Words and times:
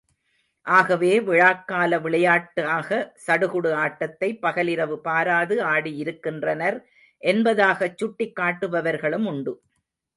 ஆகவே, 0.67 1.19
விழாக்கால 1.19 2.01
விளையாட்டாக 2.01 2.89
சடுகுடு 3.27 3.71
ஆட்டத்தை 3.75 4.29
பகல் 4.39 4.67
இரவு 4.67 5.01
பாராது 5.01 5.57
ஆடியிருக்கின்றனர் 5.65 6.79
என்பதாகச் 7.21 7.97
சுட்டி 7.97 8.31
காட்டுபவர்களும் 8.39 9.27
உண்டு. 9.27 9.53